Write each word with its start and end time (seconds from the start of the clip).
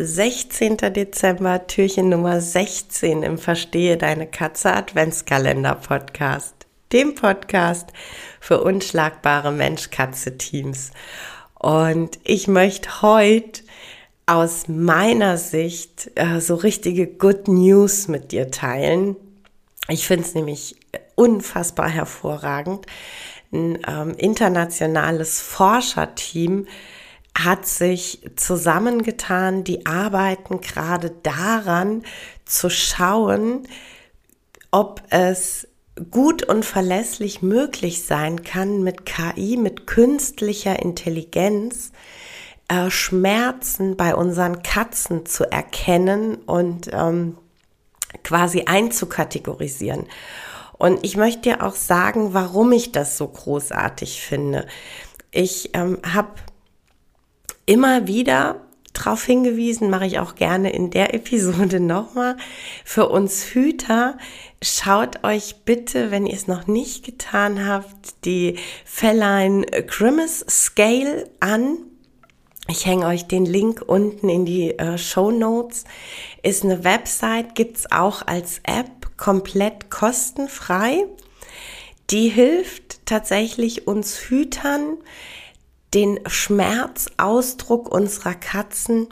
16. 0.00 0.76
Dezember, 0.76 1.66
Türchen 1.66 2.08
Nummer 2.08 2.40
16 2.40 3.24
im 3.24 3.36
Verstehe 3.36 3.96
deine 3.96 4.28
Katze 4.28 4.72
Adventskalender 4.72 5.74
Podcast. 5.74 6.54
Dem 6.92 7.16
Podcast 7.16 7.88
für 8.38 8.62
unschlagbare 8.62 9.50
Mensch-Katze-Teams. 9.50 10.92
Und 11.58 12.20
ich 12.22 12.46
möchte 12.46 13.02
heute 13.02 13.62
aus 14.26 14.68
meiner 14.68 15.36
Sicht 15.36 16.12
äh, 16.14 16.40
so 16.40 16.54
richtige 16.54 17.08
Good 17.08 17.48
News 17.48 18.06
mit 18.06 18.30
dir 18.30 18.52
teilen. 18.52 19.16
Ich 19.88 20.06
finde 20.06 20.26
es 20.26 20.34
nämlich 20.36 20.76
unfassbar 21.16 21.88
hervorragend. 21.88 22.86
Ein 23.50 23.78
ähm, 23.88 24.14
internationales 24.16 25.40
Forscherteam 25.40 26.68
hat 27.36 27.66
sich 27.66 28.28
zusammengetan, 28.36 29.64
die 29.64 29.86
arbeiten 29.86 30.60
gerade 30.60 31.10
daran 31.22 32.02
zu 32.44 32.68
schauen, 32.70 33.68
ob 34.70 35.02
es 35.10 35.68
gut 36.10 36.42
und 36.42 36.64
verlässlich 36.64 37.42
möglich 37.42 38.04
sein 38.04 38.42
kann, 38.42 38.82
mit 38.82 39.06
KI, 39.06 39.56
mit 39.56 39.86
künstlicher 39.86 40.80
Intelligenz, 40.80 41.92
äh, 42.68 42.90
Schmerzen 42.90 43.96
bei 43.96 44.14
unseren 44.14 44.62
Katzen 44.62 45.26
zu 45.26 45.50
erkennen 45.50 46.36
und 46.36 46.90
ähm, 46.92 47.36
quasi 48.22 48.64
einzukategorisieren. 48.66 50.06
Und 50.78 51.04
ich 51.04 51.16
möchte 51.16 51.42
dir 51.42 51.62
auch 51.64 51.74
sagen, 51.74 52.34
warum 52.34 52.72
ich 52.72 52.92
das 52.92 53.16
so 53.16 53.26
großartig 53.26 54.20
finde. 54.20 54.66
Ich 55.30 55.70
ähm, 55.74 55.98
habe 56.04 56.30
immer 57.68 58.06
wieder 58.06 58.62
darauf 58.94 59.24
hingewiesen, 59.24 59.90
mache 59.90 60.06
ich 60.06 60.18
auch 60.18 60.34
gerne 60.34 60.72
in 60.72 60.90
der 60.90 61.14
Episode 61.14 61.80
nochmal. 61.80 62.36
Für 62.84 63.08
uns 63.08 63.44
Hüter, 63.44 64.16
schaut 64.62 65.22
euch 65.22 65.56
bitte, 65.64 66.10
wenn 66.10 66.26
ihr 66.26 66.34
es 66.34 66.48
noch 66.48 66.66
nicht 66.66 67.04
getan 67.04 67.66
habt, 67.66 68.24
die 68.24 68.58
Feline 68.84 69.66
Grimace 69.86 70.44
Scale 70.48 71.30
an. 71.40 71.78
Ich 72.70 72.86
hänge 72.86 73.06
euch 73.06 73.26
den 73.26 73.46
Link 73.46 73.82
unten 73.86 74.28
in 74.28 74.44
die 74.44 74.78
äh, 74.78 74.98
Show 74.98 75.30
Notes. 75.30 75.84
Ist 76.42 76.64
eine 76.64 76.84
Website, 76.84 77.54
gibt's 77.54 77.90
auch 77.90 78.26
als 78.26 78.60
App, 78.64 79.16
komplett 79.16 79.90
kostenfrei. 79.90 81.04
Die 82.10 82.28
hilft 82.28 83.04
tatsächlich 83.06 83.86
uns 83.86 84.18
Hütern, 84.28 84.96
den 85.94 86.20
Schmerzausdruck 86.26 87.88
unserer 87.88 88.34
Katzen 88.34 89.08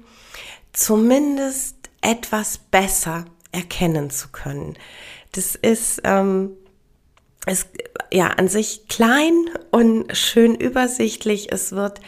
zumindest 0.73 1.77
etwas 2.03 2.59
besser 2.59 3.25
erkennen 3.53 4.11
zu 4.11 4.29
können. 4.29 4.77
Das 5.33 5.55
ist, 5.55 6.03
ähm, 6.05 6.53
ist 7.47 7.69
ja 8.13 8.29
an 8.29 8.49
sich 8.49 8.89
klein 8.89 9.35
und 9.71 10.17
schön 10.17 10.55
übersichtlich. 10.55 11.53
Es 11.53 11.73
wird 11.73 12.01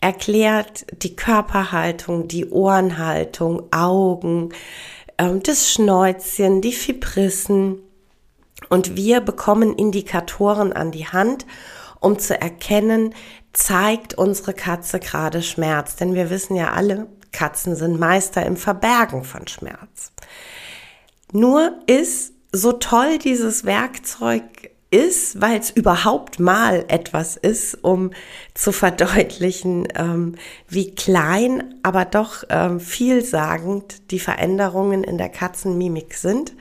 erklärt 0.00 0.86
die 1.02 1.16
Körperhaltung, 1.16 2.28
die 2.28 2.46
Ohrenhaltung, 2.46 3.72
Augen, 3.72 4.50
ähm, 5.18 5.42
das 5.42 5.70
Schnäuzchen, 5.70 6.60
die 6.60 6.72
Fibrissen. 6.72 7.80
Und 8.68 8.96
wir 8.96 9.20
bekommen 9.20 9.76
Indikatoren 9.76 10.72
an 10.72 10.90
die 10.90 11.06
Hand, 11.06 11.46
um 12.00 12.18
zu 12.18 12.40
erkennen, 12.40 13.14
zeigt 13.52 14.14
unsere 14.14 14.54
Katze 14.54 15.00
gerade 15.00 15.42
Schmerz. 15.42 15.96
Denn 15.96 16.14
wir 16.14 16.30
wissen 16.30 16.56
ja 16.56 16.72
alle, 16.72 17.06
Katzen 17.32 17.76
sind 17.76 17.98
Meister 17.98 18.44
im 18.44 18.56
Verbergen 18.56 19.24
von 19.24 19.46
Schmerz. 19.46 20.12
Nur 21.32 21.78
ist 21.86 22.32
so 22.52 22.72
toll 22.72 23.18
dieses 23.18 23.64
Werkzeug 23.64 24.70
ist, 24.90 25.40
weil 25.40 25.58
es 25.58 25.70
überhaupt 25.70 26.38
mal 26.38 26.84
etwas 26.88 27.36
ist, 27.36 27.82
um 27.82 28.12
zu 28.54 28.72
verdeutlichen, 28.72 29.88
ähm, 29.96 30.36
wie 30.68 30.94
klein, 30.94 31.74
aber 31.82 32.04
doch 32.04 32.44
ähm, 32.48 32.78
vielsagend 32.78 34.10
die 34.10 34.20
Veränderungen 34.20 35.02
in 35.02 35.18
der 35.18 35.28
Katzenmimik 35.28 36.14
sind. 36.14 36.52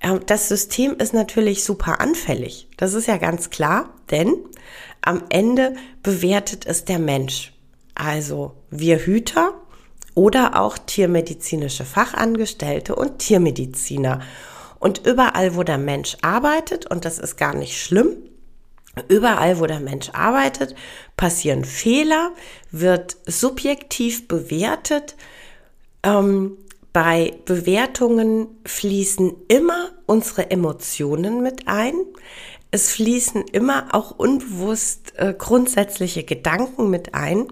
Ähm, 0.00 0.20
das 0.26 0.48
System 0.48 0.96
ist 0.96 1.14
natürlich 1.14 1.64
super 1.64 2.00
anfällig. 2.00 2.68
Das 2.76 2.94
ist 2.94 3.06
ja 3.06 3.16
ganz 3.16 3.50
klar, 3.50 3.90
denn 4.10 4.34
am 5.02 5.24
Ende 5.28 5.74
bewertet 6.02 6.66
es 6.66 6.84
der 6.84 6.98
Mensch. 6.98 7.52
Also 7.94 8.54
wir 8.70 8.98
Hüter 8.98 9.54
oder 10.14 10.60
auch 10.60 10.78
tiermedizinische 10.78 11.84
Fachangestellte 11.84 12.94
und 12.94 13.18
Tiermediziner. 13.18 14.20
Und 14.78 15.06
überall, 15.06 15.56
wo 15.56 15.62
der 15.64 15.78
Mensch 15.78 16.16
arbeitet, 16.22 16.86
und 16.86 17.04
das 17.04 17.18
ist 17.18 17.36
gar 17.36 17.54
nicht 17.54 17.80
schlimm, 17.80 18.16
überall, 19.08 19.60
wo 19.60 19.66
der 19.66 19.80
Mensch 19.80 20.10
arbeitet, 20.12 20.74
passieren 21.16 21.64
Fehler, 21.64 22.32
wird 22.70 23.16
subjektiv 23.26 24.28
bewertet. 24.28 25.16
Ähm, 26.02 26.56
bei 26.92 27.34
Bewertungen 27.44 28.48
fließen 28.64 29.32
immer 29.48 29.90
unsere 30.06 30.50
Emotionen 30.50 31.42
mit 31.42 31.68
ein 31.68 31.94
es 32.70 32.92
fließen 32.92 33.44
immer 33.48 33.94
auch 33.94 34.10
unbewusst 34.10 35.14
äh, 35.16 35.34
grundsätzliche 35.36 36.24
Gedanken 36.24 36.90
mit 36.90 37.14
ein. 37.14 37.48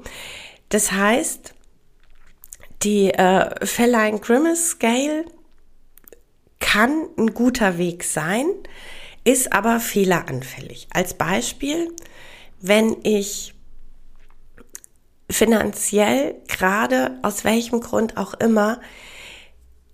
Das 0.68 0.92
heißt, 0.92 1.54
die 2.82 3.10
äh, 3.10 3.64
Feline 3.64 4.18
Grimace 4.18 4.70
Scale 4.70 5.24
kann 6.60 7.08
ein 7.16 7.32
guter 7.32 7.78
Weg 7.78 8.04
sein, 8.04 8.46
ist 9.24 9.52
aber 9.52 9.80
fehleranfällig. 9.80 10.88
Als 10.90 11.14
Beispiel, 11.14 11.94
wenn 12.60 12.96
ich 13.02 13.54
finanziell 15.30 16.36
gerade 16.46 17.18
aus 17.22 17.44
welchem 17.44 17.80
Grund 17.80 18.16
auch 18.16 18.34
immer 18.34 18.80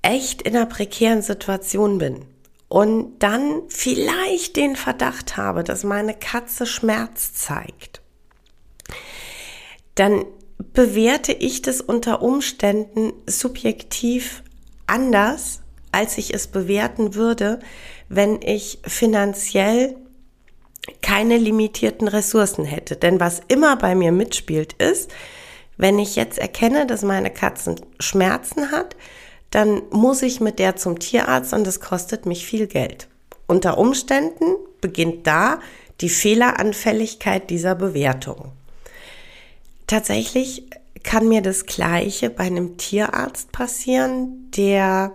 echt 0.02 0.42
in 0.42 0.56
einer 0.56 0.66
prekären 0.66 1.22
Situation 1.22 1.98
bin 1.98 2.24
und 2.68 3.18
dann 3.20 3.62
vielleicht 3.68 4.56
den 4.56 4.76
Verdacht 4.76 5.36
habe, 5.36 5.64
dass 5.64 5.84
meine 5.84 6.14
Katze 6.14 6.66
Schmerz 6.66 7.34
zeigt, 7.34 8.00
dann 9.94 10.24
bewerte 10.72 11.32
ich 11.32 11.62
das 11.62 11.80
unter 11.80 12.22
Umständen 12.22 13.12
subjektiv 13.26 14.42
anders, 14.86 15.60
als 15.92 16.18
ich 16.18 16.32
es 16.32 16.46
bewerten 16.46 17.14
würde, 17.14 17.60
wenn 18.08 18.40
ich 18.42 18.78
finanziell 18.84 19.96
keine 21.00 21.36
limitierten 21.36 22.08
Ressourcen 22.08 22.64
hätte. 22.64 22.96
Denn 22.96 23.20
was 23.20 23.42
immer 23.48 23.76
bei 23.76 23.94
mir 23.94 24.12
mitspielt 24.12 24.72
ist, 24.74 25.10
wenn 25.76 25.98
ich 25.98 26.16
jetzt 26.16 26.38
erkenne, 26.38 26.86
dass 26.86 27.02
meine 27.02 27.30
Katze 27.30 27.76
Schmerzen 28.00 28.70
hat, 28.70 28.96
dann 29.52 29.82
muss 29.90 30.22
ich 30.22 30.40
mit 30.40 30.58
der 30.58 30.76
zum 30.76 30.98
Tierarzt 30.98 31.52
und 31.52 31.64
das 31.64 31.78
kostet 31.78 32.26
mich 32.26 32.44
viel 32.44 32.66
Geld. 32.66 33.06
Unter 33.46 33.78
Umständen 33.78 34.56
beginnt 34.80 35.26
da 35.26 35.60
die 36.00 36.08
Fehleranfälligkeit 36.08 37.50
dieser 37.50 37.74
Bewertung. 37.74 38.52
Tatsächlich 39.86 40.64
kann 41.04 41.28
mir 41.28 41.42
das 41.42 41.66
Gleiche 41.66 42.30
bei 42.30 42.44
einem 42.44 42.78
Tierarzt 42.78 43.52
passieren, 43.52 44.50
der 44.56 45.12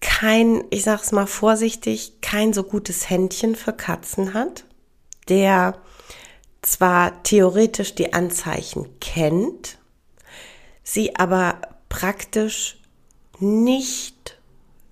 kein, 0.00 0.64
ich 0.70 0.82
sag's 0.82 1.12
mal 1.12 1.26
vorsichtig, 1.26 2.20
kein 2.20 2.52
so 2.52 2.62
gutes 2.62 3.08
Händchen 3.08 3.56
für 3.56 3.72
Katzen 3.72 4.34
hat, 4.34 4.64
der 5.28 5.78
zwar 6.60 7.22
theoretisch 7.22 7.94
die 7.94 8.12
Anzeichen 8.12 8.86
kennt, 9.00 9.78
sie 10.82 11.16
aber 11.16 11.60
praktisch 11.96 12.76
nicht 13.38 14.38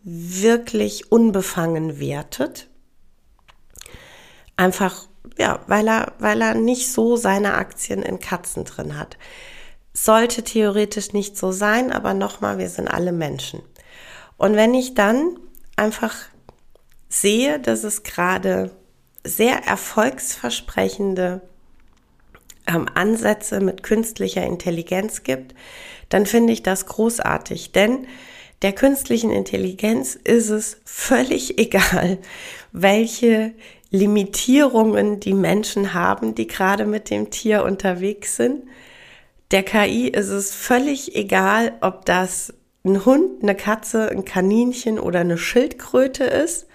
wirklich 0.05 1.13
unbefangen 1.13 2.01
wertet. 2.01 2.71
Einfach, 4.57 5.07
ja, 5.37 5.61
weil 5.67 5.87
er, 5.87 6.15
weil 6.19 6.41
er 6.41 6.55
nicht 6.55 6.91
so 6.91 7.17
seine 7.17 7.55
Aktien 7.55 8.03
in 8.03 8.21
Katzen 8.21 8.65
drin 8.65 8.97
hat. 8.99 9.19
Sollte 9.93 10.45
theoretisch 10.45 11.13
nicht 11.13 11.37
so 11.37 11.53
sein, 11.53 11.93
aber 11.93 12.15
nochmal, 12.15 12.57
wir 12.57 12.71
sind 12.71 12.89
alle 12.89 13.13
Menschen. 13.13 13.61
Und 14.39 14.57
wenn 14.57 14.73
ich 14.73 14.95
dann 14.95 15.39
einfach 15.77 16.15
sehe, 17.11 17.61
dass 17.61 17.85
es 17.85 18.03
gerade 18.03 18.71
sehr 19.25 19.59
erfolgsversprechende 19.67 21.43
ähm, 22.67 22.87
Ansätze 22.95 23.61
mit 23.61 23.83
künstlicher 23.83 24.45
Intelligenz 24.45 25.23
gibt, 25.23 25.55
dann 26.09 26.27
finde 26.27 26.53
ich 26.53 26.63
das 26.63 26.87
großartig. 26.87 27.73
Denn 27.73 28.07
der 28.63 28.73
künstlichen 28.73 29.31
Intelligenz 29.31 30.15
ist 30.15 30.51
es 30.51 30.79
völlig 30.85 31.59
egal, 31.59 32.19
welche 32.73 33.53
Limitierungen 33.91 35.21
die 35.21 35.35
Menschen 35.35 35.95
haben, 35.95 36.35
die 36.35 36.47
gerade 36.47 36.85
mit 36.87 37.11
dem 37.11 37.31
Tier 37.31 37.65
unterwegs 37.65 38.37
sind. 38.37 38.65
Der 39.51 39.63
KI 39.63 40.09
ist 40.09 40.31
es 40.31 40.53
völlig 40.53 41.15
egal, 41.15 41.75
ob 41.81 42.05
das 42.07 42.53
ein 42.85 43.05
Hund, 43.05 43.43
eine 43.43 43.55
Katze, 43.55 44.11
ein 44.11 44.25
Kaninchen 44.25 44.99
oder 44.99 45.21
eine 45.21 45.39
Schildkröte 45.39 46.25
ist. 46.25 46.67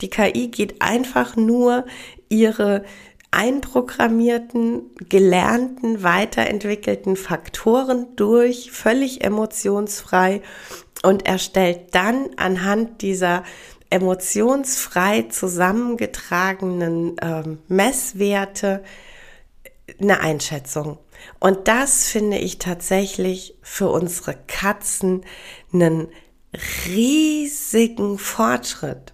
Die 0.00 0.10
KI 0.10 0.48
geht 0.48 0.80
einfach 0.80 1.36
nur 1.36 1.86
ihre 2.28 2.84
einprogrammierten, 3.30 4.90
gelernten, 5.08 6.02
weiterentwickelten 6.02 7.16
Faktoren 7.16 8.16
durch, 8.16 8.72
völlig 8.72 9.24
emotionsfrei 9.24 10.42
und 11.02 11.26
erstellt 11.26 11.94
dann 11.94 12.30
anhand 12.36 13.02
dieser 13.02 13.44
emotionsfrei 13.90 15.22
zusammengetragenen 15.22 17.18
äh, 17.18 17.42
Messwerte 17.68 18.82
eine 20.00 20.20
Einschätzung. 20.20 20.98
Und 21.38 21.68
das 21.68 22.08
finde 22.08 22.38
ich 22.38 22.58
tatsächlich 22.58 23.56
für 23.62 23.88
unsere 23.90 24.36
Katzen 24.46 25.24
einen 25.72 26.08
riesigen 26.86 28.18
Fortschritt. 28.18 29.12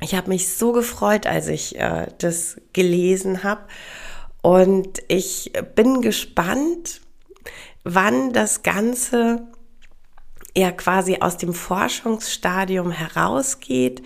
Ich 0.00 0.14
habe 0.14 0.28
mich 0.28 0.54
so 0.54 0.72
gefreut, 0.72 1.26
als 1.26 1.48
ich 1.48 1.78
äh, 1.78 2.06
das 2.18 2.56
gelesen 2.72 3.42
habe. 3.42 3.62
Und 4.42 5.02
ich 5.08 5.52
bin 5.74 6.00
gespannt, 6.00 7.00
wann 7.84 8.32
das 8.32 8.62
Ganze 8.62 9.48
ja 10.56 10.70
quasi 10.70 11.18
aus 11.20 11.36
dem 11.36 11.54
Forschungsstadium 11.54 12.90
herausgeht, 12.90 14.02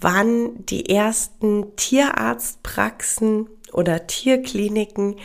wann 0.00 0.64
die 0.66 0.88
ersten 0.88 1.76
Tierarztpraxen 1.76 3.48
oder 3.72 4.06
Tierkliniken 4.06 5.16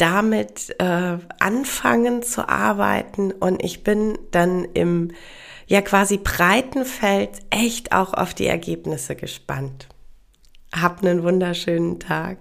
damit 0.00 0.74
äh, 0.78 1.18
anfangen 1.38 2.22
zu 2.22 2.48
arbeiten 2.48 3.32
und 3.32 3.62
ich 3.62 3.84
bin 3.84 4.18
dann 4.30 4.64
im 4.64 5.12
ja 5.66 5.82
quasi 5.82 6.18
breiten 6.18 6.84
Feld 6.84 7.30
echt 7.50 7.92
auch 7.92 8.14
auf 8.14 8.34
die 8.34 8.46
Ergebnisse 8.46 9.14
gespannt. 9.14 9.88
Hab 10.72 11.02
einen 11.02 11.22
wunderschönen 11.22 12.00
Tag. 12.00 12.38